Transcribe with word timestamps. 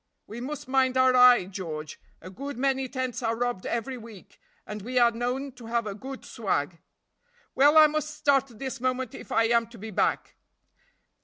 We 0.25 0.41
must 0.41 0.67
mind 0.67 0.97
our 0.97 1.15
eye, 1.15 1.45
George; 1.45 1.99
a 2.23 2.31
good 2.31 2.57
many 2.57 2.89
tents 2.89 3.21
are 3.21 3.35
robbed 3.35 3.67
every 3.67 3.99
week, 3.99 4.39
and 4.65 4.81
we 4.81 4.97
are 4.97 5.11
known 5.11 5.51
to 5.51 5.67
have 5.67 5.85
a 5.85 5.93
good 5.93 6.25
swag." 6.25 6.79
"Well, 7.53 7.77
I 7.77 7.85
must 7.85 8.09
start 8.15 8.47
this 8.57 8.81
moment 8.81 9.13
if 9.13 9.31
I 9.31 9.43
am 9.49 9.67
to 9.67 9.77
be 9.77 9.91
back." 9.91 10.37